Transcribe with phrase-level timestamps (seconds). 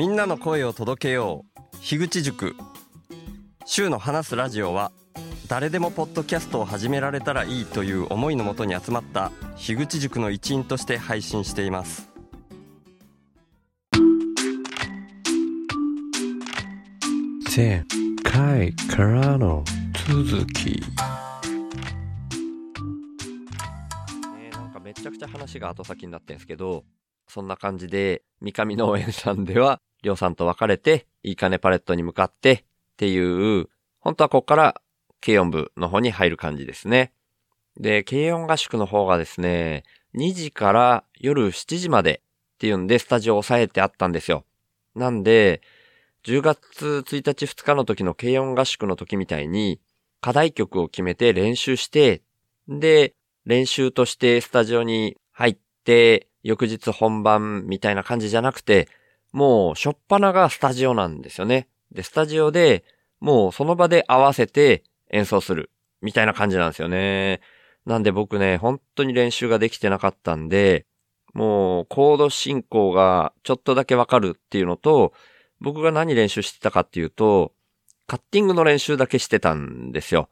[0.00, 1.76] みんなの声を届けよう。
[1.82, 2.56] 樋口塾。
[3.66, 4.92] 週の話すラジオは
[5.46, 12.08] 誰でもポッドキャストを始められたらいいという思いのもとに集まった樋口塾の一員として配信しています。
[17.54, 17.84] 前
[18.22, 19.62] 回からの
[20.08, 20.80] 続き。
[20.80, 20.86] ね
[24.50, 26.84] なんかめちゃくちゃ話が後先になってんですけど
[27.28, 32.62] そんな感じで三上農園さんではりょうさんと別れていいかねパレットに向かってっ
[32.96, 33.68] ていう
[34.00, 34.80] 本当はここから
[35.24, 37.12] 軽音部の方に入る感じですね。
[37.78, 42.22] で、軽音合宿の方がですね、2時から夜7時まで
[42.54, 44.44] っていうんで、スタジオを抑えてあったんですよ。
[44.94, 45.60] なんで、
[46.24, 49.80] 10月1日2日の時の軽音合宿の時みたいに、
[50.20, 52.22] 課題曲を決めて練習して、
[52.68, 53.14] で、
[53.46, 58.88] 練習としてスタジオに入って、翌日本番みたいな感じじゃなくて、
[59.32, 61.68] もう、しょっぱながスタジオなんですよね。
[61.92, 62.84] で、スタジオで、
[63.20, 65.70] もうその場で合わせて演奏する、
[66.02, 67.40] みたいな感じなんですよね。
[67.86, 70.86] なんで僕ね、本当に練習ができてなかったんで、
[71.32, 75.12] もうコード進行がちょっとだけわかるっていうのと、
[75.60, 77.52] 僕が何練習してたかっていうと、
[78.06, 80.28] カッティングの練習だけしてたんですよ。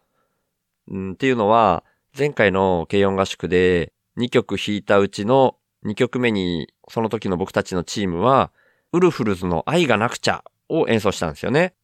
[0.92, 1.84] ん、っていうのは、
[2.16, 8.50] 前回の軽音合宿で2曲弾いたうちの2曲目にその時の僕たちのチームは、
[8.92, 11.74] ウルフルズの愛がなくちゃを演奏したんですよね。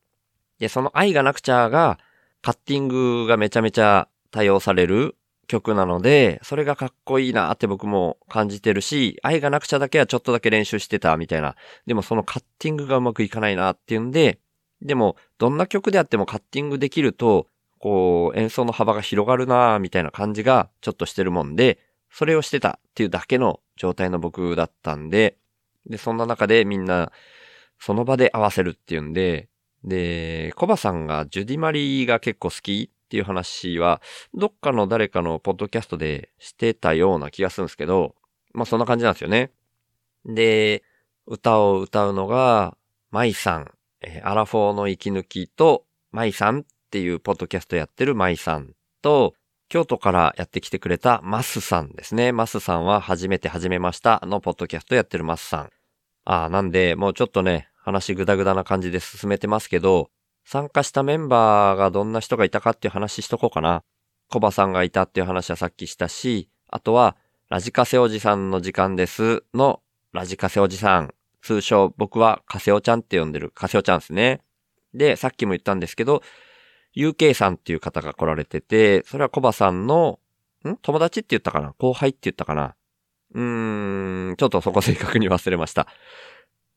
[0.58, 1.98] で、その愛がなくちゃが
[2.42, 5.16] カッティングがめちゃめちゃ多用される
[5.46, 11.56] 曲なので、それがかっこいいなって僕も感じてるし、愛がなくちゃだけはちょっとだけ練習してたみたいな。
[11.86, 14.38] でもそのカッティングがうまくいかないなっていうんで、
[14.80, 21.78] でもどんな曲であってもカッティングできると、こう演奏の幅が広がるなみたいな感じがちょっとしてるもんで、
[22.10, 25.36] それをしてたっていうだけの状態の僕だったんで、
[25.86, 27.12] で、そんな中でみんな
[27.78, 29.48] その場で合わせるっていうんで、
[29.84, 34.00] で、コバさんがジュディマリーが結構好きっていう話は、
[34.32, 38.14] どっかの誰かのポッドキャストでしてたような気がするんですけど、
[38.54, 39.50] まあそんな感じなんですよね。
[40.24, 40.82] で、
[41.26, 42.76] 歌を歌うのが、
[43.10, 49.34] マイさん、えアラフォーの息抜きと、マイさんっていうポッドキャストやってるマイさんと、
[49.74, 52.30] 京都からやってきてくれたマスさんですね。
[52.30, 55.70] マスさんは初めて始めましたのポッドキャストやってるマスさん。
[56.24, 60.10] ああ、なんで、もうちょっとね、話ぐだぐだな感じで進めてますけど、
[60.44, 63.82] 参加したメンバーがどんな人がいたかっていう話しとこうかな。
[64.30, 67.16] コバさんがいたっていう話はさっきしたし、あとは、
[67.48, 69.80] ラジカセおじさんの時間ですの、
[70.12, 71.12] ラジカセおじさん。
[71.42, 74.40] 通称、僕はカセオちゃんって呼んでるカセオちゃんですね。
[74.94, 76.22] で、さっきも言ったんですけど、
[76.96, 80.20] UK さんっていう方が来られてて、それはコバさんの、
[80.66, 80.76] ん？
[80.76, 81.74] 友達って言ったかな？
[81.78, 82.74] 後輩って言ったかな？
[83.34, 85.88] うーん、ちょっとそこ正確に忘れました。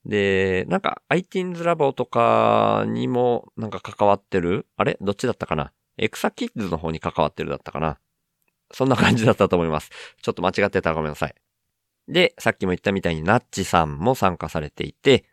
[0.06, 4.66] で、なんか iTeens ラボとかにもなんか関わってる？
[4.78, 4.98] あれ？
[5.02, 5.72] どっちだったかな？
[5.98, 7.98] エクサキッズの方に関わってるだったかな？
[8.72, 9.92] そんな感じだったと思います。
[10.22, 11.36] ちょっと間違ってたらごめんなさい。
[12.08, 15.26] で、さっきも言ったみたいにナッチさんも参加されていて、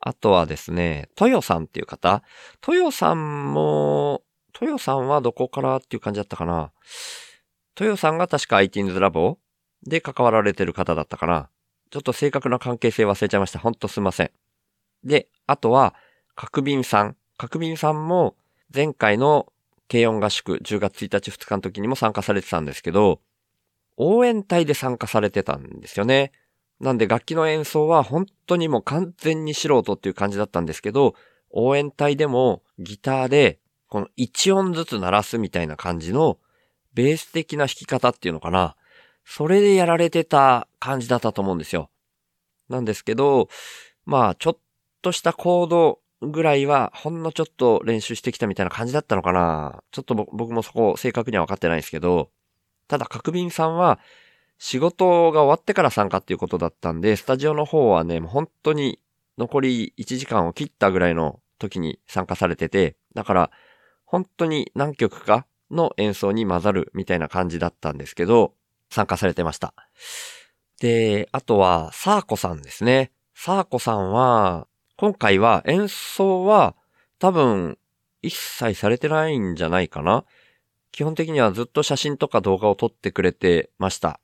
[0.00, 2.22] あとはですね、トヨさんっていう方？
[2.60, 4.22] トヨさんも、
[4.58, 6.72] トヨさんはどこからっていう感じだったかな
[7.74, 9.36] トヨさんが確か iTeens ラボ
[9.86, 11.50] で関わられてる方だったかな
[11.90, 13.58] ちょっと正確な関係性忘れちゃいました。
[13.58, 14.30] ほんとすいません。
[15.04, 15.94] で、あとは、
[16.34, 17.16] 角瓶さん。
[17.36, 18.34] 角瓶さんも、
[18.74, 19.52] 前回の
[19.90, 23.20] 軽音合宿、10月1日2日の時にも参加されてたんですけど、
[23.98, 26.32] 応援隊で参加されてたんですよね。
[26.80, 31.14] なんで楽器の演奏は本当にもう完全に素人っていう感じだったんですけど、
[31.50, 36.38] 応援隊でもギターでこの1音ずつ鳴らすみたいな感じの
[36.94, 38.76] ベース的な弾き方っていうのかな。
[39.24, 41.90] それでやられてた感じだったと思うんですよ。
[42.68, 43.48] なんですけど、
[44.04, 44.58] まあ、ちょっ
[45.02, 49.82] としたコードぐらいは、ほんのちょっと練習してきたみたいな感じだったのかな。
[49.90, 52.30] ちょっと僕もそこ正確には分かってないですけど、
[52.88, 53.98] ただ、角瓶さんは、
[54.58, 59.00] 仕事が終わってから参加っていうことだったんで、スタジオの方はね、もう本当に
[59.36, 63.50] 残り1時間を切ったぐらいの時に参加されてて、だから、
[64.06, 68.54] 本当に何曲かの演奏に混ざるみたいな感じだったんですけど、
[68.90, 69.74] 参加されてました。
[70.80, 73.10] で、あとは、サーコさんですね。
[73.34, 74.66] サーコさんは、
[74.96, 76.74] 今回は演奏は
[77.18, 77.76] 多分
[78.22, 80.24] 一切されてないんじゃないかな。
[80.90, 84.20] 基本的にはずっと写真とか動画を撮ってくれてました。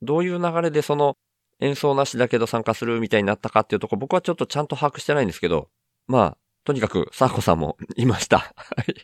[0.00, 1.16] どういう流れでその
[1.60, 5.68] 演奏なしだけど参加するみたいになったかっていうとこ僕はちょっとちゃんと把握してないんですけど、
[6.06, 8.38] まあ、とにかく、サーコさんもいました。
[8.38, 8.54] は
[8.86, 8.94] い。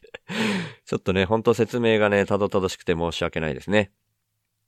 [0.84, 3.90] ちょっとね、ほんと説明がね、たどたどしくて申し訳ないですね。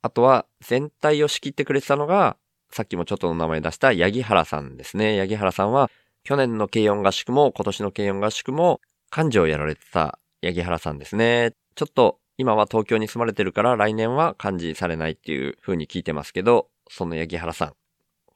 [0.01, 2.37] あとは、全体を仕切ってくれてたのが、
[2.69, 5.17] さっきもちょっとの名前出した、八木原さんですね。
[5.19, 5.89] 八木原さんは、
[6.23, 8.79] 去年の軽音合宿も今年の軽音合宿も
[9.15, 11.53] 幹事をやられてた八木原さんですね。
[11.75, 17.73] ちょっと今は東京に住まれてるから来年は幹事されないっていう風に聞いてますけど、その八木原さん。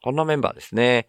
[0.02, 1.08] こんなメンバーですね。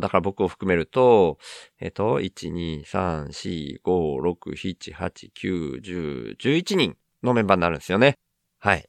[0.00, 1.38] だから僕を含めると、
[1.80, 8.16] えっと、1、2、3、4、5、6、7、8、9、10、11人のメンバーになるんですよね。
[8.58, 8.88] はい。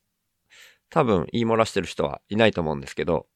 [0.90, 3.28] 多分言い漏らしてる人はいないと思うんですけど。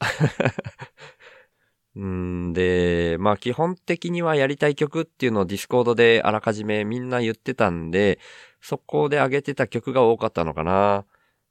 [1.98, 8.18] んで、まあ基本的にはやりたい曲っていうのをディスコードであらかじめみんな言ってたんで、
[8.60, 11.04] そこで上げてた曲が多かったのかな。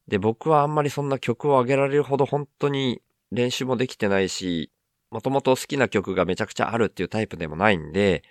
[0.08, 3.02] で、僕はあんまりそんな曲を上げられるほど本当に
[3.32, 4.72] 練習もできてないし、
[5.12, 8.24] もともと好きな曲がめちゃくちゃあるっていうタイプでもないんで、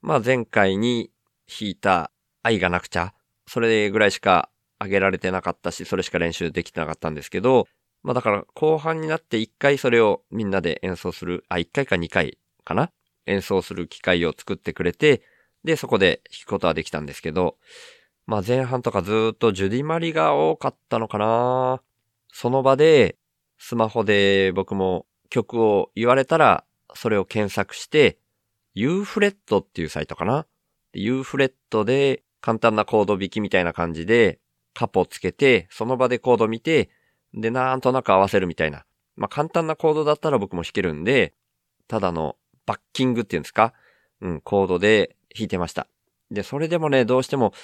[0.00, 1.10] まあ前回に
[1.46, 2.10] 弾いた
[2.42, 3.12] 愛がなくちゃ、
[3.46, 4.48] それぐらいしか
[4.80, 7.68] 上げられてなかったし、それしか練習できてなかったんですけど、
[8.02, 12.90] まあだから後半になって一回それをみんなで演奏する、あ、一回か二回かな？
[13.26, 15.22] 演奏する機会を作ってくれて、
[15.62, 17.58] で、そこで弾くことはできたんですけど、
[18.26, 21.82] まあ前半とかずっとジュディマリが多かったのかな？
[22.32, 23.16] その場で、
[23.58, 26.64] スマホで僕も曲を言われたら、
[26.94, 28.18] それを検索して、
[28.74, 30.46] ユーフレットっていうサイトかな？
[30.92, 34.40] ユーフレットで簡単なコード弾きみたいな感じで、
[34.74, 36.90] カポつけて、その場でコード見て、
[37.32, 38.84] で、なんとなく合わせるみたいな。
[39.16, 41.32] まあ、簡単なコードだったら僕も弾けるんで、
[41.88, 42.36] ただの
[42.66, 43.72] バッキングっていうんですか？
[44.20, 45.88] うん、コードで弾いてました。
[46.30, 47.54] で、それでもね、どうしても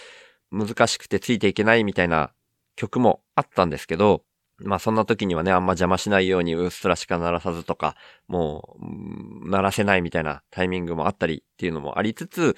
[0.50, 2.32] 難しくてついていけないみたいな
[2.76, 4.24] 曲もあったんですけど、
[4.60, 7.96] まあそんな時にはね、あんま邪魔しないようにうっすらしか鳴らさずとか、
[8.26, 12.56] もう、鳴らせないみたいなタイミングもあったりっていうのもありつつ、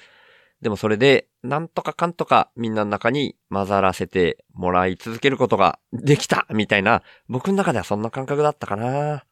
[0.61, 9.25] でもそれで、なんとかかんとかみんなの中に混ざらせてもらい続けることができたみたいな、僕の中ではそんな感覚だったかな。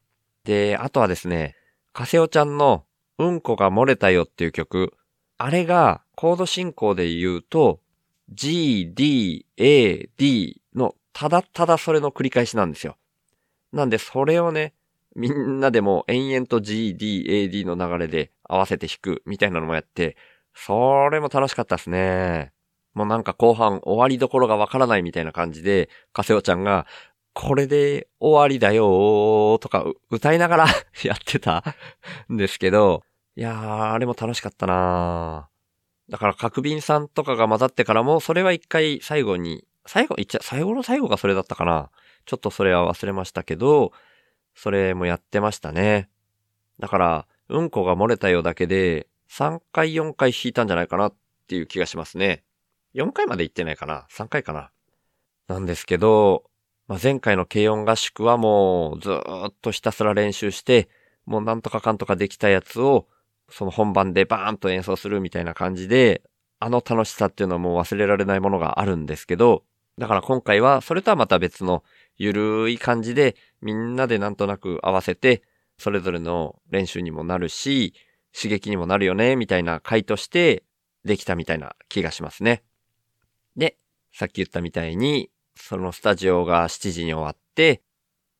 [0.44, 1.56] で、あとはですね、
[1.94, 2.86] カセオちゃんの
[3.18, 4.94] うんこが漏れたよっていう曲、
[5.38, 7.80] あれがコード進行で言うと、
[8.30, 10.62] G, D, A, D
[11.13, 12.97] ただただそれの繰り返しなんですよ。
[13.71, 14.73] なんでそれをね、
[15.15, 20.15] みんなでも延々と G, D, A, D の流れで合わせて弾くみたいなのもやって、
[20.53, 22.51] それも楽しかったですね。
[22.94, 26.85] もうなんか後半終わりどころがわからないみたいな感じで、カセオちゃんが、
[27.33, 30.65] これで終わりだよーとか歌いながら
[31.03, 31.63] やってた
[32.31, 33.03] んですけど、
[33.35, 41.89] いやー、あれも楽しかったなーだから角瓶さんとかが混ざってからも、それは一回最後に、最後、いっちゃ、最後の最後がそれだったかな
[42.27, 43.91] ちょっとそれは忘れましたけど、
[44.53, 46.12] それもやってましたね。
[46.77, 51.15] だから、うんこが漏れたようだけで、3回4回弾いたんじゃないかなっ
[51.47, 52.44] ていう気がしますね。
[52.94, 54.69] 4回まで行ってないかな ?3 回かな
[55.47, 56.44] なんですけど、
[56.88, 60.88] まあ、前回の軽音合宿はもうずーっとひたすら練習して、
[61.25, 63.07] もうなんとかかんとかできたやつを、
[63.50, 66.21] その本番でバーンと演奏するみたいな感じで、
[66.59, 69.63] あの楽しさっていうのはもう忘れられないものがあるんですけど、
[69.99, 71.83] だから今回はそれとはまた別の
[72.17, 75.43] ゆるい感じでみんなでなんとなく合わせて、
[75.77, 77.93] それぞれの練習にもなるし、
[78.33, 80.63] 刺激にもなるよね、みたいな回として
[81.03, 82.63] できたみたいな気がしますね。
[83.57, 83.77] で、
[84.13, 87.81] さっき言ったみたいに、そのスタジオが7時に終わって、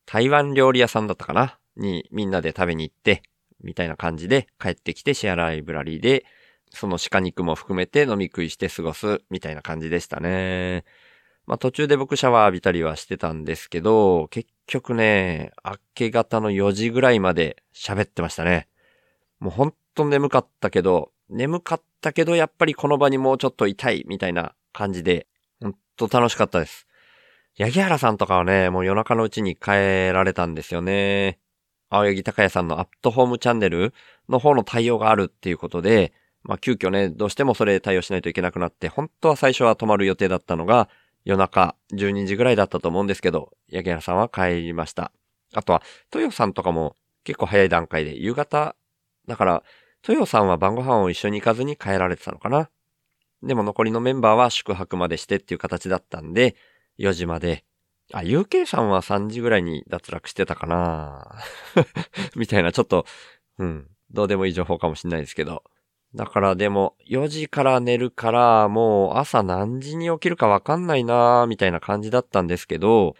[0.06, 1.58] 台湾料理屋さんだったかな？
[1.76, 3.22] にみんなで食べに行って、
[3.62, 6.24] みたいな感じで帰ってきてシェアライブラリーで、
[6.70, 10.84] その鹿肉も含めて飲み食いして過ごす、みたいな感じでしたね。
[11.50, 18.68] まあ途中で僕シャワー浴びたりはしてたんですけど、結局ね、明け方の4時ぐらいまで喋ってましたね。
[19.40, 25.26] もうほんと眠かったけど、眠かったけどやっぱりこの場にもうちょっといたいみたいな感じで、
[25.60, 26.86] ほんと楽しかったです。
[27.58, 29.70] 八木原さんとかはね、もう夜中のうちに帰
[30.12, 31.40] られたんですよね。
[31.88, 33.92] 青柳高也さんのアットホームチャンネル
[34.28, 36.12] の方の対応があるっていうことで、
[36.44, 40.88] まあ急遽ね、どうしてもそれ対応しないといけなくなって、本当は最初は泊まる予定だったのが、
[41.24, 45.12] 夜中12時ぐらいだったと思うんですけど、八木原さんは帰りました。
[45.54, 45.82] あとは、
[46.14, 48.76] 豊さんとかも結構早い段階で夕方
[49.26, 49.62] だから、
[50.08, 52.70] 豊さんは晩ご飯を一緒に行かずに帰られてたのかな。
[53.42, 56.56] でも残りのメンバーは宿泊までしてっていう形だったんで、
[56.98, 57.64] 4時まで。
[58.12, 61.38] あ、UK さんは3時ぐらいに脱落してたかな
[62.36, 63.06] みたいな、ちょっと、
[63.58, 65.62] うん、どうでもいい情報かもしんないですけど。
[66.14, 73.14] だからでも、4時から寝るから、もう朝何時に起きるかわかんないなーみたいな感じだったんですけど、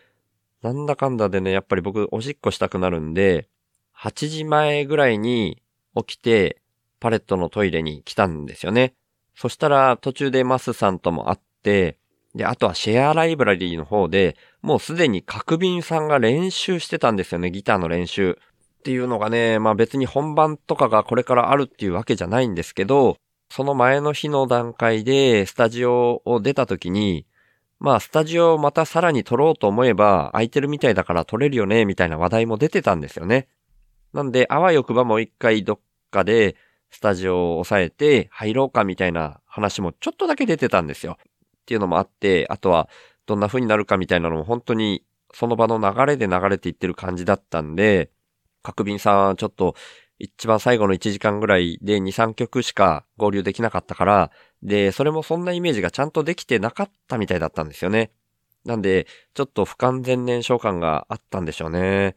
[0.63, 3.49] なんだかんだでね、やっぱり僕おしっこしたくなるんで、
[3.97, 5.63] 8時前ぐらいに
[5.97, 6.61] 起きて、
[6.99, 8.95] パレットのトイレに来たんですよね。
[9.35, 11.97] そしたら途中でマスさんとも会って、
[12.35, 18.39] で、あとはシェアライブラリーの方で、もうすでに角瓶さんが練習してたんですよね、ギターの練習。
[18.81, 23.19] っていうのがね、まあ別に本番とかがこれからあるっていうわけじゃないんですけど、
[23.51, 27.27] その前の日の段階でスタジオを出た時に、
[27.79, 33.49] まあスタジオをまたさらに撮ろうと思えば空いてるみたいだから撮れるよね、みたいな話題も出てたんですよね。
[34.15, 36.57] なんで、あわよくばもう一回どっかで
[36.91, 41.19] スタジオを抑えて入ろうかみたいな話もちょっとだけ出てたんですよ。
[41.21, 42.89] っていうのもあって、あとは
[43.27, 48.11] どんな風になるかみたいなのも本当にその場の流れで流れていってる感じだったんで、
[48.63, 49.75] 角瓶さんちょっと
[50.19, 54.31] 一番最後の1時間ぐらいで2、3曲しか合流できなかったから、
[54.63, 58.13] で、それもそんなイメージがちゃんとできてなかったみたいだったんですよね。
[58.67, 62.17] なんで、ちょっと不完全燃焼感があったんでしょうね。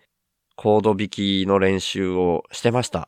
[0.58, 3.08] コード弾きの練習をしてました。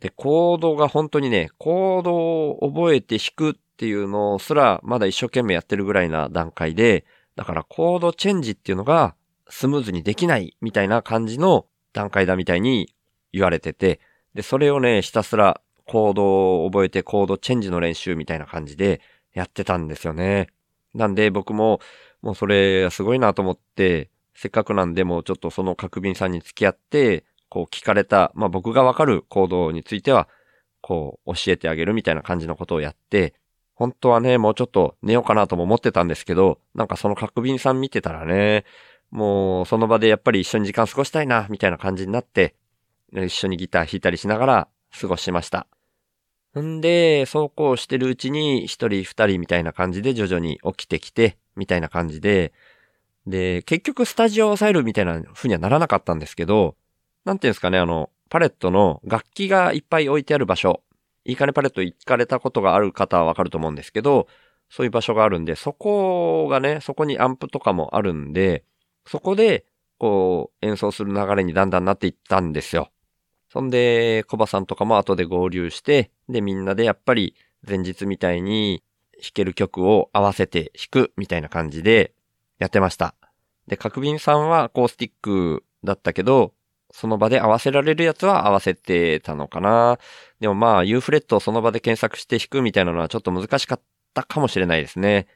[0.00, 7.04] で、コードが本当にね、コードを覚えて弾くっていうのすらまだ一生懸命やってるぐらいな段階で、
[7.36, 9.14] だからコードチェンジっていうのが
[9.50, 12.94] スムーズにできないみたいな感じの段階だみたいに
[13.32, 14.00] 言われてて、
[14.34, 19.00] で、それをね、ひたすらコードを覚えてコードチェンジの練習みたいな感じで
[19.32, 20.48] やってたんですよね。
[20.92, 21.80] なんで僕も、
[22.20, 30.28] もうそれすごいなと思って、せっかくなんでもちょっとその角瓶さんに付き合って、こう聞かれた、まあ僕がわかるコードについては、
[30.80, 33.34] こう教えてあげるみたいな感じのことをやって、
[33.74, 38.64] 本当はね、もうちょっと寝ようかなとも思ってたんですけど、なんかその角瓶さん見てたらね、
[39.14, 42.56] もうその場でやっぱり一緒に時間過ごしたいな、みたいな感じになって、
[43.12, 44.68] 一緒にギター弾いたりしながら
[45.00, 45.68] 過ごしました。
[46.58, 52.52] んで、そうこうしてるうちに一人二人みたいな感じで徐々に起きてきて、みたいな感じで、
[53.24, 56.74] で、結局スタジオを抑えるみたいな風にはならなかったんですけど、
[57.24, 60.82] なんていうんですかね、あの、パレットの楽器がいっぱい置いてある場所、
[61.24, 64.26] いいかねパレット行かれたことがある方はわかると思うんですけど、
[64.68, 68.64] そういう場所があるんで、そこがね、そこにアンプとかもあるんで、
[69.06, 69.66] そこで、
[69.98, 72.90] こう、演奏する流れにだんだんなっていったんですよ。
[73.48, 78.82] そんで、コバさんとかも後で合流して、で、みんなでやっぱり前日みたいに
[79.22, 82.14] 弾ける曲を合わせて弾くみたいな感じで
[82.58, 83.14] やってました。
[83.66, 86.52] で、角瓶さんはアコースティックだったけど、
[86.90, 89.98] その場で合わせられるやつは合わせてたのかな。
[90.40, 93.80] でもまあ、U フレットをその場で検索して弾くみたいなのはちょっと難しかっ
[94.12, 95.26] たかもしれないですね。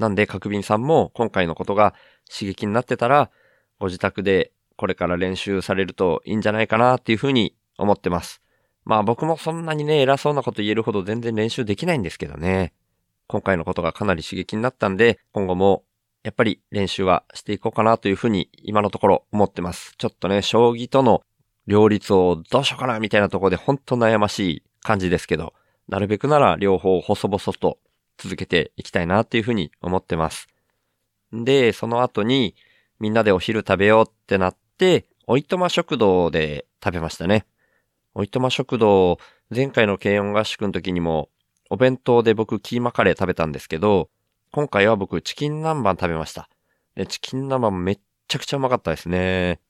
[0.00, 1.94] なんで、角瓶さんも今回のことが
[2.26, 3.30] 刺激になってたら、
[3.78, 8.40] ご自宅でこれから練習されるといいんじゃないかなっていうふうに思ってます。
[8.84, 12.72] まあ僕もそんなにね、偉そうなこと言えるほど全然練習できないんですけどね。
[13.26, 15.84] 今回のことがかなり刺激になったんで、今後も
[16.22, 19.94] やっぱり練習はしていこうかなというふうに今のところ思ってます。
[19.98, 21.22] ちょっとね、将棋との
[21.66, 25.52] 両立をどうしようかなみたいなところで本当悩ましい感じですけど、
[25.88, 27.78] なるべくなら両方細々と
[28.20, 30.46] 続けていきたいなっていうふうに思ってます。
[31.32, 32.54] で、その後に
[32.98, 37.46] みんなでお昼食べようってなって、おいとま食堂で食べましたね。
[38.14, 39.18] おいとま食堂、
[39.54, 41.30] 前回の軽音合宿の時にも、
[41.70, 44.10] お弁当で僕キーマカレー食べたんですけど、
[44.52, 46.48] 今回は僕チキン南蛮食べました。
[46.96, 49.60] で、チキン南蛮めっちゃくちゃうまかったですね。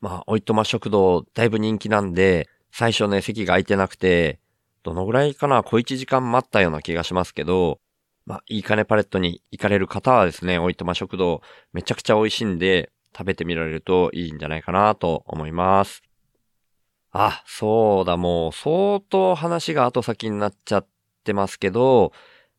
[0.00, 4.40] まあ、おいとま食堂だいぶ人気なんで、最初ね、席が空いてなくて、
[4.82, 7.80] どのぐらいかな小1時間待ったような気がしますけど、
[8.26, 16.02] まあ、いいかねパレットに行かれる方はですね、おいとま食堂めちゃくちゃ美味しいんで、食べてみられるといいんじゃないかなと思います。
[17.12, 20.86] あ、そうだ、もう相当話が後先になっちゃっ
[21.22, 22.12] てますけど、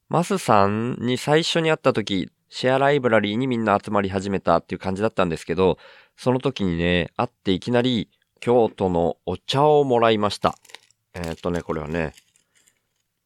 [0.07, 5.77] マスさんに最初に会った時、シェアライブラリーにみんな集まり始めたっていう感じだったんですけど、
[6.15, 10.55] その時にね、会っていきなり京都のお茶をもらいました。
[11.13, 12.13] えー、っとね、これはね、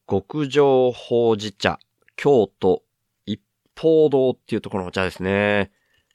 [0.09, 1.77] 極上ほうじ茶、
[2.19, 2.83] 京都
[3.25, 3.39] 一
[3.77, 5.71] 方堂っていうところのお茶ですね。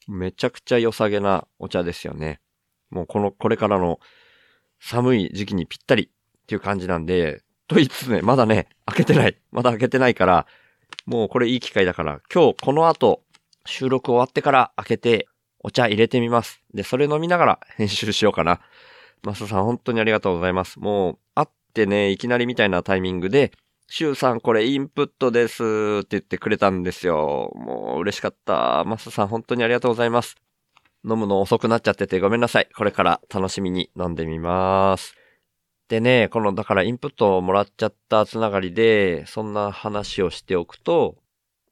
[0.07, 2.43] めちゃくちゃ良さげなお茶ですよね。
[2.91, 4.01] もうこの、これからの
[4.79, 9.39] 寒い時期にぴったりっていう感じなんで、と言いつつね、まだね、開けてない。
[9.51, 10.47] まだ開けてないから、
[11.07, 13.23] もうこれいい機会だから、今日この後、
[13.65, 15.27] 収録終わってから開けて、
[15.61, 16.61] お茶入れてみます。
[16.75, 18.61] で、それ飲みながら 編集しようかな。
[19.23, 20.79] マスさん本当にありがとうございます。
[20.81, 23.53] もう、会ってね、いきなりみたいなタイミングで、
[23.87, 27.53] シュウさんこれインプットですって言ってくれたんですよ。
[27.55, 28.85] もう嬉しかった。
[28.85, 30.37] マスさん本当にありがとうございます。
[31.05, 32.69] 飲むの遅くなっちゃっててごめんなさい。
[32.77, 35.15] これから楽しみに飲んでみます。
[35.89, 41.17] でね、この、だからインプットをもらっちゃったつながりで、そんな話をしておくと、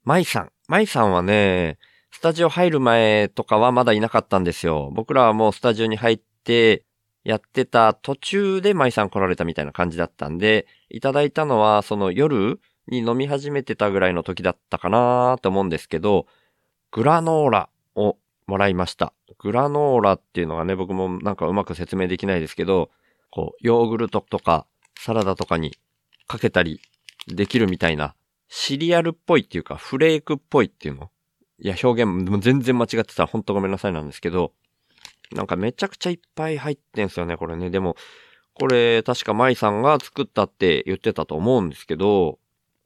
[0.04, 0.52] マイさん。
[0.68, 1.78] マイさんはね、
[2.10, 4.90] スタジオ入る前とかはまだいなかったんですよ。
[4.94, 6.84] 僕らはもうスタジオに入って、
[7.24, 16.26] やってた途中で舞さん来られたみたいな感じだったんで、いただいたのはその夜に飲み始めてたぐらいの時だったかなと思うんですけど、
[16.90, 19.12] グラノーラをもらいました。
[19.38, 22.90] グラノーラっていうのがね、僕もなんかうまく説明できないですけど、
[23.30, 24.66] こう、ヨーグルトとか
[24.98, 25.76] サラダとかに
[26.26, 26.80] かけたり
[27.28, 28.14] できるみたいな、
[28.48, 31.10] シリアルっぽいっていうか、フレークっぽいっていうの？
[31.60, 34.52] いや、表現も全然間違ってたらほんとごめんなさいなんですけど、
[35.34, 37.70] なんかめちゃくちゃいっぱい入ってんすよね、これね。
[37.70, 37.96] でも、
[38.54, 42.38] これ確か舞さんが作ったって言ってたと思うんですけど、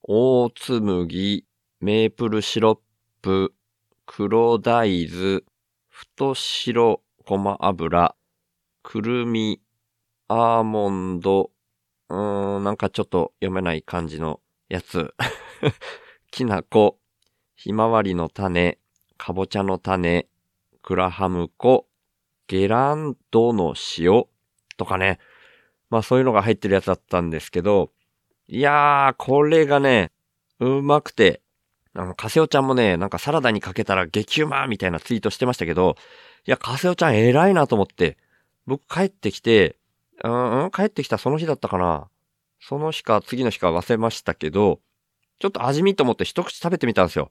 [0.03, 1.45] 大紬、
[1.81, 2.79] メープルシロッ
[3.23, 3.53] プ、
[4.07, 5.43] 黒大豆、
[5.89, 8.15] 太白ごま油、
[8.83, 9.61] くるみ、
[10.29, 11.51] アーモンド、
[12.09, 15.15] うーん、なんかちょっと読めない感じのやつ。
[16.31, 16.99] きなこ、
[17.57, 18.79] ひまわりの種、
[19.17, 20.29] かぼちゃの種、
[20.83, 21.89] グラハム粉、
[22.49, 24.25] ゲランドの塩
[24.77, 25.19] とかね。
[25.91, 27.93] まあそういうのが入ってるやつだったんですけど、
[28.49, 30.13] いやー、これがね、
[30.61, 31.43] うまくて、
[31.95, 35.97] あの、カセオちゃんもね、なんかサラダにかけたら激うまみたいなツイートしてましたけど、
[36.47, 38.19] いや、カセオちゃん偉いなと思って、
[38.67, 39.77] 僕帰ってきて、
[40.23, 42.09] うん、うん、帰ってきたその日だったかな。
[42.61, 44.81] その日か次の日か忘れましたけど、
[45.39, 47.31] ちょっと味見と思って一口食べてみたんですよ。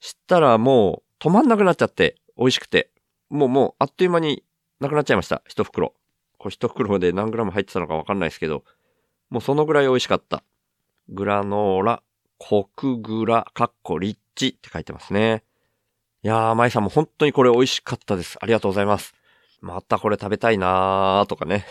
[0.00, 2.90] したらもう止まんなくなっちゃって、美味しくて。
[3.30, 4.44] もうもうあっという間に
[4.80, 5.42] なくなっちゃいました。
[5.46, 5.94] 一袋。
[6.38, 8.64] これ一袋で何グラム入ってたのかわかんないですけど、
[9.30, 10.42] もうそのぐらい美味しかった。
[11.08, 12.02] グラノーラ、
[12.38, 15.44] コクグラ、カッコリッチって書いてますね。
[16.22, 18.38] いやー、舞さんも本当にこれ美味しかったです。
[18.40, 19.14] ありがとうございます。
[19.60, 21.66] またこれ食べたいなーとかね。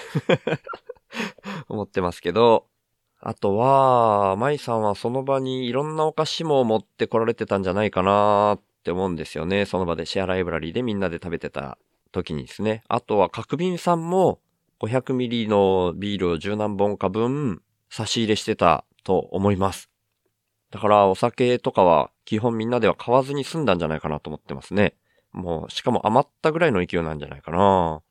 [1.68, 2.68] 思ってますけど、
[3.20, 9.66] あとは、舞さんはその場にいろんなお菓子も持ってこられてたんじゃないかなーっって思うんですよね。
[9.66, 11.78] その場でシェアライブラリーでみんなで食べてた
[12.12, 12.84] 時にですね。
[12.88, 14.40] あとは角瓶さんも
[14.82, 19.90] 500ミリのビールを10何本か分差し入れしてたと思います。
[20.72, 24.96] だからお酒とかは基本みんなでは買わずに済んだんじゃないかなと思ってますね。
[25.32, 28.02] もう、しかも余ったぐらいの勢いなんじゃないかな。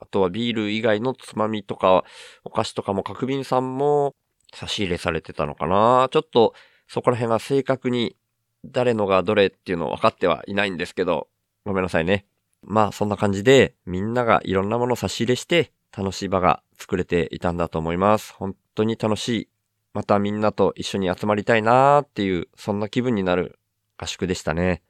[0.00, 2.04] あとはビール以外のつまみとか、
[2.44, 4.14] お菓子とかも角瓶さんも
[4.54, 6.08] 差し入れされてたのかな。
[6.10, 6.54] ちょっと
[6.88, 8.16] そこら辺は正確に
[8.64, 11.28] 誰のがどれっていうのを分かってはいないんですけど、
[11.64, 12.26] ごめんなさいね。
[12.62, 18.34] まあそんな感じでみんながいろんなものを差し入れして楽しい場が作れていたんだと思います。
[18.34, 19.48] 本当に楽しい。
[19.92, 23.58] またみんなと一緒に集まりたいなーっていう、そんな気分になる
[23.96, 24.82] 合宿でしたね。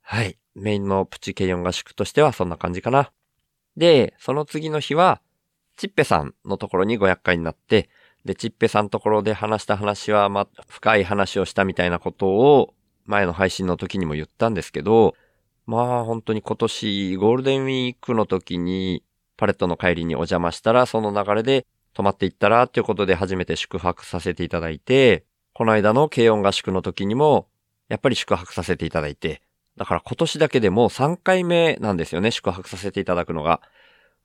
[0.00, 0.38] はい。
[0.54, 3.12] メインのプチケイヨン合宿としてはそんな感じかな。
[3.76, 5.20] で、その次の日は、
[5.76, 7.88] チッペさんのところに500回になって、
[8.24, 12.74] で、チッペさんところで話した話は、ま、深い話をしたみたいなことを、
[13.08, 15.16] 前の配信の時にも言ったんですけど、
[15.66, 19.02] まあ本当に今年ゴールデンウィークの時に
[19.36, 27.48] パレットの帰りにお邪魔したらその流れで泊まっていったらっていうことで初めて宿泊させていただいて、この間の軽音合宿の時にも
[27.88, 29.42] やっぱり宿泊させていただいて、
[29.76, 33.60] だから今年だけでもう3回目なんですよね、宿泊させていただくのが。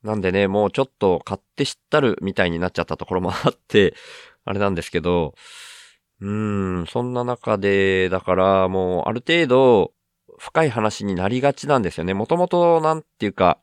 [0.02, 3.94] なんでね、もうちょっと買って知ったるみたいになっちゃったところもあって、
[4.44, 5.34] あれなんですけど、
[6.24, 6.26] う
[6.84, 9.92] ん、そんな中で、だからもうある程度
[10.38, 12.14] 深い話になりがちなんですよね。
[12.14, 13.58] もともとなんていうか、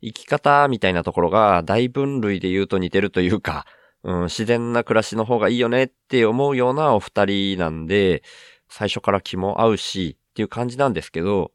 [0.00, 3.66] 生き方みたいなところが大分類で言うと似てるというか、
[4.02, 8.22] うん、自然な暮らしの方がいいよねって思うようなお二人なんで、
[8.70, 11.52] 最初から気も合うし、っていう感じなんですけど、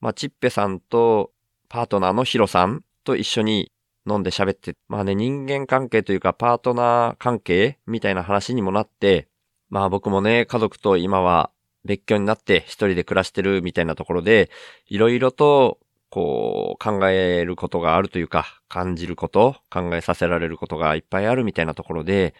[0.00, 1.30] まあ、チッペさんと
[1.68, 3.70] パートナーのヒロさんと一緒に
[4.08, 9.28] 飲んで喋って、まあね、人間関係というかパートナー関係みたいな話にもなって、
[9.72, 11.50] まあ僕もね、家族と今は
[11.86, 14.50] 別居になって一人で暮らしてるみたいなところで、
[14.86, 15.78] いろいろと、
[16.10, 22.34] こう、考えることがあるというか、感じること、考えさせられることがいっぱいあるみたいなところで、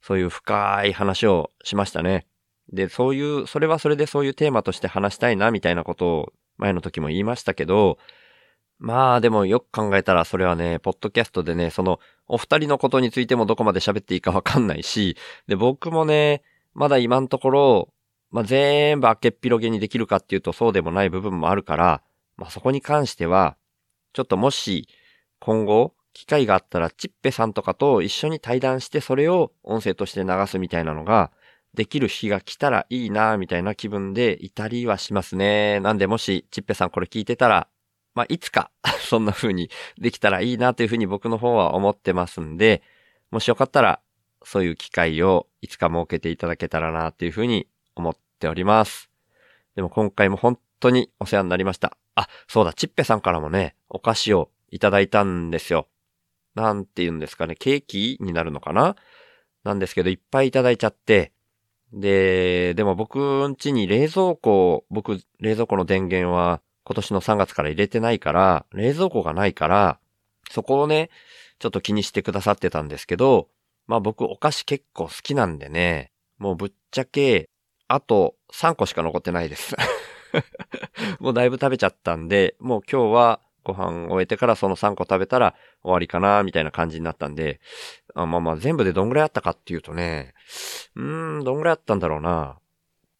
[0.00, 2.26] そういう深い話をしましたね。
[2.72, 7.98] で、そういう、それはそれでそういうテーマとして話したいな、みたいなことを前の時も言いましたけど、
[8.78, 16.42] まあでもよく考えたらそれはね、ポッドキャストでね、そのお二人のことについてもどこまで喋っていいかわかんないし、で、僕もね、
[16.78, 17.88] まだ今のところ、
[18.30, 22.02] まあ全部開けっぴろげにできるかっていうとそうでもない部分もあるから、
[22.36, 23.56] まあそこに関しては、
[24.12, 24.88] ちょっともし
[25.40, 31.32] 今後機会があったらチッペさんとかと一緒に対談してそれを音声として流すみたいなのが、
[31.74, 35.80] できる日が来たらいいな、みたいな気分でいたりはしますね。
[35.80, 37.68] なんでもし、ちっぺさんこれ聞いてたら、
[38.14, 42.82] まあ、いつか そんな風にできたらいいなという風に僕の方は思ってますんで、
[43.30, 44.00] もしよかったら、
[44.44, 49.10] そういう機会をいつか設けていただけたらなという風に思っております。
[49.74, 51.96] でも今回も本当にお世話になりました。
[52.14, 55.88] あ、そうだ、ちっぺさんからもね、お菓子をいただいたんですよ。
[56.54, 58.96] なんて言うんですかね、ケーキになるのかな？
[59.64, 61.32] なんですけど、いっぱいいただいちゃって、
[61.92, 69.98] で、でも僕ん家に冷蔵庫、僕、冷蔵庫の電源は今年の3月から入れてないから、冷蔵庫がないから、
[70.50, 71.10] そこをね、
[71.58, 73.48] ちょっと気にしてくださってたんですけど、
[73.88, 77.48] まあ僕お菓子結構好きなんでね、もうぶっちゃけ、
[77.88, 79.74] あと3個しか残ってないです。
[81.18, 87.60] もうだいぶ食べちゃったんで、もう今日はご飯終えてからその3個食べたら終わりかな、みたいな感じになったんで、
[88.14, 90.34] あまあまあ全部でどんぐらいあったかっていうとね、
[90.94, 92.58] うーん、どんぐらいあったんだろうな。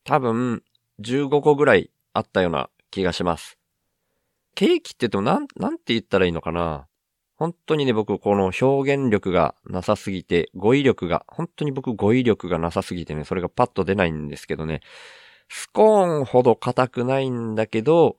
[0.05, 0.63] 多分、
[1.01, 3.59] 15個ぐらいあったような気がします。
[4.55, 6.89] ケーキって言ってもなん、なんて言ったらいいのかな。
[7.39, 14.81] 本当にね、僕、この表現力がなさすぎて、語彙力が、本当に僕語彙力がなさすぎてね、それがパッと出ないんですけどね、
[15.49, 18.17] スコーンほど硬くないんだけど、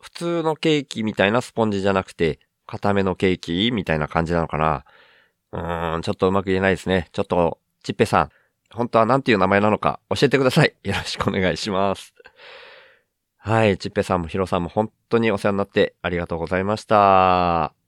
[0.00, 4.84] 普通のケーキみたいなスポンジじゃなくて、硬めのケーキみたいな感じなのかな。
[5.50, 7.08] うーん、ちょっとうまく言えないですね。
[7.12, 8.28] ちょっと、ちっぺさん、
[8.70, 10.72] 本当は何ていう名前なのか教えてください。
[10.84, 12.14] よろしくお願いします。
[13.38, 17.81] はい、ちっぺさんもひろさんも本当にお世話になってありがとうございました。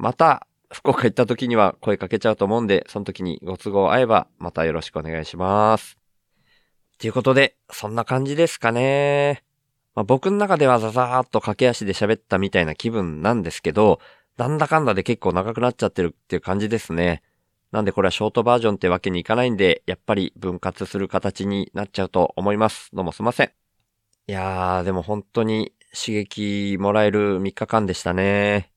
[0.00, 5.98] また、福岡行った時には声かけちゃうと思うんで、その時にご都合合えば、またよろしくお願いします。
[6.98, 9.44] ということで、そんな感じですかね。
[9.94, 14.00] まあ、僕の中ではザザーっと駆け足で喋ったみたいな気分なんですけど、
[14.38, 17.22] なんだかんだで結構長くなっちゃってるっていう感じですね。
[17.70, 22.88] なんでこれはショートバージョンってわけにいかないんで、やっぱり分割する形になっちゃうと思います。
[22.94, 23.50] どうもすいません。
[24.28, 28.72] いやー、でも本当に刺激もらえる3日間でしたね。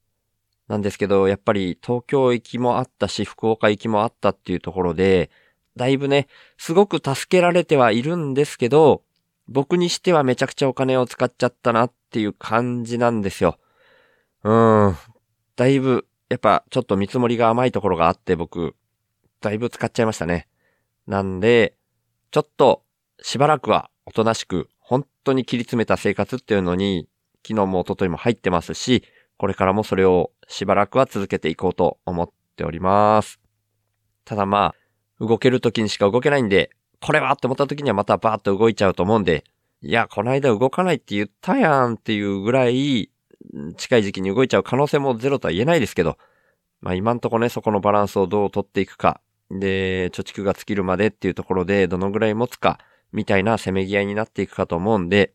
[0.67, 5.29] なんですけど、やっぱり東京行きもあったし、福岡行きもあったっていうところで、
[5.75, 9.03] だいぶね、すごく助けられてはいるんですけど、
[9.47, 13.57] 僕にしてはめちゃくちゃお金を使っちゃったなっていう感じなんですよ。
[14.43, 14.95] うーん。
[15.55, 18.75] だいぶ、やっぱちょっと見積もりが甘いところがあって僕、
[19.41, 20.47] だいぶ使っちゃいましたね。
[21.07, 21.75] なんで、
[22.31, 22.83] ちょっと
[23.21, 27.07] しばらくはおとなしく、本当に切り詰めた生活っていうのに、
[27.45, 29.03] 昨日も一昨日も入ってますし、
[29.37, 33.39] これからもそれをしばらくは続けていこうと思っております。
[34.25, 34.73] ただま
[35.19, 36.69] あ、動ける時にしか動けないんで、
[37.01, 39.43] これはって思った時にはまたバーッと動いちゃうと思うんで、
[39.81, 43.09] いや、この間動かないって言ったやんっていうぐらい、
[43.75, 46.17] 近い時期に動いちゃう可能性もゼロとは言えないですけど、
[46.79, 49.19] まあ今んとこね、そこのバランスをどう取っていくか、
[49.49, 52.79] で、貯蓄が尽きるまでっていうところでどのぐらい持つか、
[53.11, 55.33] みたいなせめぎ合いになっていくかと思うんで、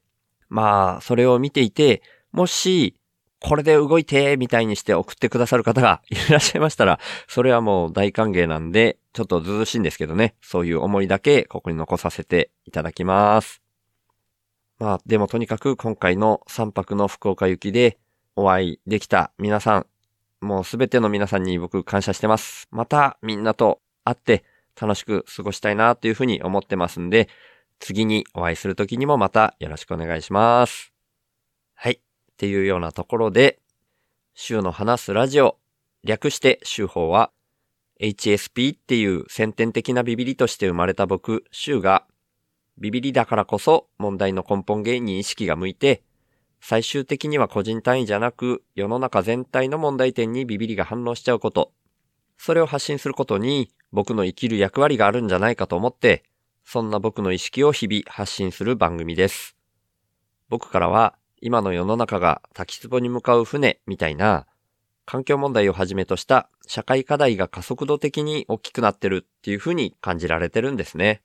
[0.49, 2.98] まあ、それを見ていて、もし、
[3.40, 6.98] これで動いて、みたいにして送ってくださる方が いらっしゃいましたら、
[7.29, 13.62] それはもう大歓迎なんで、ちょっとずうずしいんですけどね、そういう思いだけここに残させていただきます。
[14.79, 17.98] まあ、でもとにかく今回の3泊の福岡行きで
[18.37, 19.87] お会いできた皆さん、
[20.40, 22.68] もうすべての皆さんに僕感謝してます。
[22.70, 24.44] またみんなと会って
[24.81, 27.29] 楽しく過ごしたいなというふうに思ってますんで、
[27.81, 30.98] 次にお会いする時にもまたよろしくお願いします。
[32.38, 33.59] っていうようなところで、
[34.33, 35.59] 週の話すラジオ、
[36.05, 37.33] 略して週報は、
[38.01, 42.07] HSP っていう先天的なビビリとして生まれた僕、週が、
[42.79, 46.05] ビビリだからこそ問題の根本原因に意識が向いて、
[46.61, 51.72] 最終的には個人単位じゃなく世の中全体の問題点にビビリが反応しちゃうこと。
[52.37, 56.22] それを発信することに僕の生きる役割があるんじゃないかと思って、
[56.62, 59.57] そんな僕の意識を日々発信する番組です。
[60.48, 64.46] 僕からは今の世の中が滝壺に向かう船みたいな
[65.07, 71.22] 環境問題をはじめとした社会課題が加速度的に大きくなってるっていうふうに感じられてるんですね。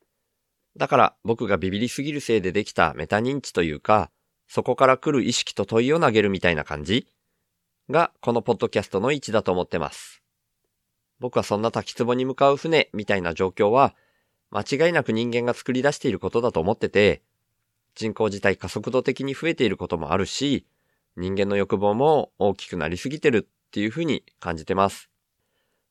[0.77, 4.09] だから僕がビビりすぎるせいでできたメタ認知というか、
[4.47, 7.07] そこから来る意識と問いを投げるみたいな感じ
[7.89, 10.23] がこのポッドキャストの位置だと思ってます。
[11.19, 13.95] 僕はそんな滝壺に向かう船みたいな状況は
[14.49, 17.21] 間違いなく人間が作り出していることだと思ってて、
[17.95, 20.65] 人口自体加速度的に増えていることもあるし、
[21.15, 25.09] 人間の欲望も大きくなりすぎてるっていうふうに感じてます。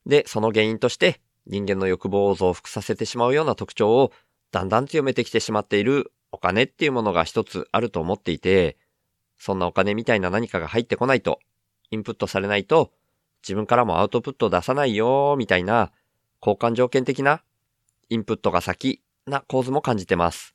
[0.06, 4.12] で、その原因として人間の欲望を増幅させてしまうような特徴を
[4.50, 8.76] だんだん強めてきてしまっているお金っていうものが一つあると思っていて、
[9.38, 11.40] そんなお金みたいな何かが入ってこないと、
[11.90, 12.92] インプットされないと、
[13.42, 15.90] 自分からもアウトプットを出さないよーみたいな
[16.40, 17.42] 交換条件的な
[18.08, 20.54] インプットが先な構図も感じてます。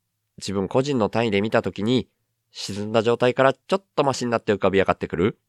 [0.37, 2.07] 自分個人の単位で見たときに、
[2.51, 5.39] 沈んだ状態からちょっとマシになって浮かび上がってくる。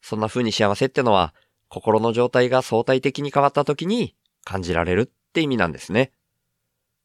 [0.00, 1.34] そんな風に幸せってのは、
[1.68, 4.14] 心の状態が相対的に変わった時に
[4.44, 6.12] 感じられるって意味なんですね。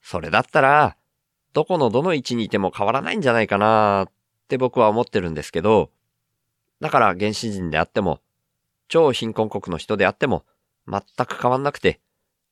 [0.02, 0.98] それだったら、
[1.54, 4.12] どこのどの位置にいても変わらないんじゃないかなっ
[4.48, 5.92] て僕は思ってるんですけど、
[6.80, 8.20] だから原始人であっても、
[8.88, 10.46] 超貧困国の人であっても、
[10.88, 12.00] 全く変わんなくて、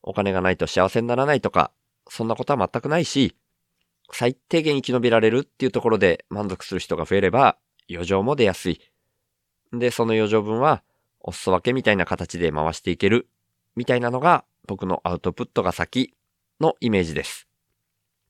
[0.02, 1.72] お金がないと幸せにならないとか、
[2.08, 3.36] そんなことは全くないし、
[4.12, 7.58] 最低限生き延びられるっていうところで満足する人が増えれば、
[7.90, 8.82] 余剰も出やすい。
[9.74, 10.84] で、その余剰分は、
[11.22, 13.28] お裾分けみたいな形で回していける、
[13.76, 16.14] みたいなのが僕のアウトプットが先
[16.60, 17.48] のイメージです。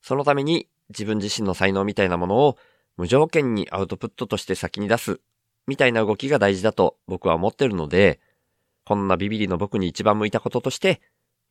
[0.02, 2.58] そのために自分自身の才能みたいなものを
[2.98, 5.22] 無条件にアウトプットとして先に出す、
[5.68, 8.20] みたいな動きが大事だと僕は思ってるので、
[8.86, 11.02] こんなビビリの僕に一番向いたこととして、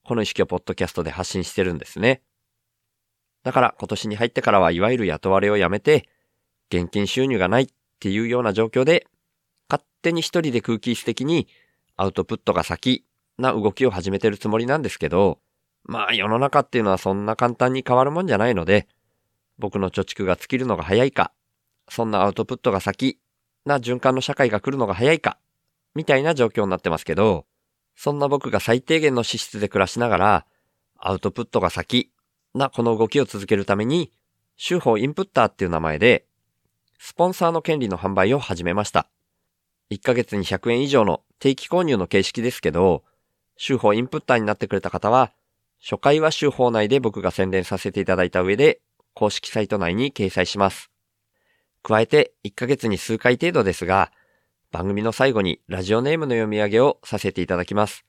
[0.05, 2.23] この意識をポッドキャストで発信してるんですね。
[3.49, 6.07] だから今年に入ってからはいわゆる雇われをやめて、
[6.71, 9.07] 現金収入がないっていうような状況で、
[9.71, 11.49] 勝手に一人で空気質的に
[11.97, 13.07] アウトプットが先
[13.39, 15.39] な動きを始めてるつもりなんですけど、
[15.85, 18.87] まあ世の中っていうのはそんな簡単に変わるもんじゃないので、
[19.59, 21.33] 僕の貯蓄が尽きるのが早いか、
[21.89, 23.19] そんなアウトプットが先
[23.65, 25.39] な循環の社会が来るのが早いか、
[25.95, 27.47] みたいな状況になってますけど、
[27.97, 30.47] そんな僕が最低限の資質で暮らしながら、
[30.99, 32.13] アウトプットが先
[32.59, 34.13] なこの動きを続けるために、
[34.57, 36.27] 週報インプッターっていう名前で、
[36.99, 39.09] スポンサーの権利の販売を始めました。
[39.91, 43.05] 1ヶ月に100円以上の定期購入の形式ですけど、
[43.57, 45.33] 週報インプッターになってくれた方は、
[45.81, 48.81] 初回は週報内で僕が宣伝させていただいた上で、
[49.15, 50.91] 公式サイト内に掲載します。
[51.83, 54.13] 加えて、1ヶ月に数回程度ですが、
[54.71, 58.05] 番組の最後にラジオネームの読み上げをさせていただきます。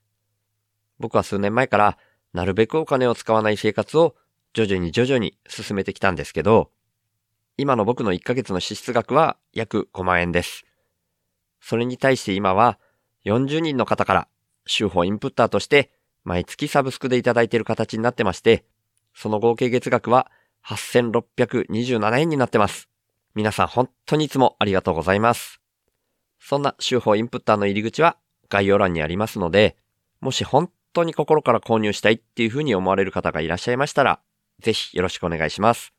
[1.00, 1.98] 僕は数年前から、
[2.34, 4.16] なるべくお金を使わない生活を
[4.54, 6.72] 徐々に徐々に進めてきたんですけど、
[7.58, 10.66] 今の僕の1ヶ月の支出額は約5万円です。
[11.62, 12.80] それに対して今は
[13.26, 14.28] 40人の方から
[14.66, 15.92] 週報インプッターとして
[16.24, 18.66] 毎月サブスクでいただいている形になってまして、
[19.14, 20.32] その合計月額は
[20.66, 22.90] 8627円になってます。
[23.36, 25.60] 皆さん本当にいつもありがとうございます。
[26.40, 28.18] そんな週報インプッターの入り口は
[28.50, 29.78] 概要欄にありますので、
[30.22, 34.20] もし本当に心から購入したいっていうふうに思われる方がいらっしゃいましたら、
[34.60, 35.94] ぜひよろしくお願いします。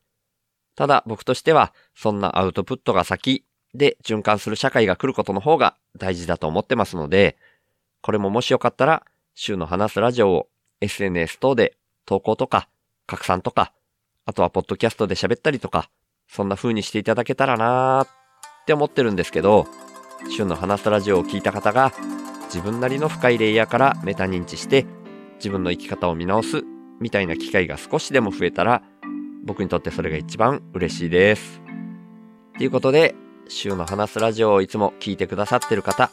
[0.75, 7.37] ただ僕としては、そんなアウトプットが先で循環する社会が来ることの方が大事だと思ってますので、
[8.01, 9.03] これももしよかったら、
[9.35, 10.47] 週の話すラジオを
[10.81, 12.67] SNS 等で投稿とか
[13.07, 13.73] 拡散とか、
[14.25, 15.89] あとはポッドキャストで喋ったりとか、
[16.27, 18.07] そんな風にしていただけたらなーっ
[18.65, 19.67] て思ってるんですけど、
[20.29, 21.93] 週の話すラジオを聞いた方が
[22.45, 24.85] 自分なりの深いレイヤーからメタ認知して
[25.37, 26.63] 自分の生き方を見直す
[27.01, 28.81] みたいな機会が少しでも増えたら
[29.43, 31.61] 僕にとってそれが一番嬉しいです。
[32.57, 33.15] ということで、
[33.47, 36.11] 週の話すラジオをいつも聞いてくださってる方、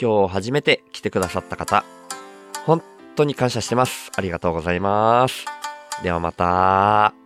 [0.00, 1.84] 今日初めて来てくださった方、
[2.66, 2.82] 本
[3.14, 4.10] 当に感謝してます。
[4.16, 5.46] ありがとうございます。
[6.02, 7.23] ではまた。